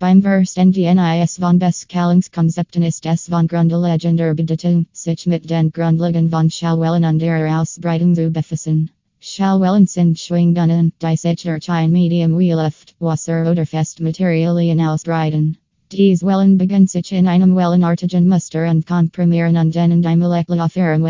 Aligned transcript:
Beim 0.00 0.22
Verständigen 0.22 0.96
NIS 0.96 1.36
von 1.36 1.58
Beschallungskonzepten 1.58 2.82
ist 2.84 3.04
es 3.04 3.28
von 3.28 3.46
grundlegender 3.46 4.34
Bedeutung, 4.34 4.86
sich 4.92 5.26
mit 5.26 5.50
den 5.50 5.70
Grundlagen 5.72 6.30
von 6.30 6.48
Schallwellen 6.48 7.04
und 7.04 7.20
ihrer 7.20 7.60
Ausbreitung 7.60 8.14
zu 8.14 8.30
befassen. 8.30 8.90
Schallwellen 9.20 9.86
sind 9.86 10.18
Schwingungen, 10.18 10.94
die 11.02 11.16
sich 11.18 11.42
durch 11.42 11.68
ein 11.68 11.92
Medium 11.92 12.38
wie 12.38 12.52
Luft, 12.52 12.94
Wasser 12.98 13.50
oder 13.50 13.66
Festmaterialien 13.66 14.80
ausbreiten. 14.80 15.58
Dies 15.92 16.22
Wellen 16.22 16.56
beginnen 16.56 16.86
sich 16.86 17.12
in 17.12 17.28
einem 17.28 17.54
Wellenartigen 17.54 18.26
Muster 18.26 18.70
und 18.70 18.86
komprimieren 18.86 19.58
und 19.58 19.76
in 19.76 20.00
die 20.00 20.16
Moleküle 20.16 20.64
auf 20.64 20.76
ihrem 20.76 21.04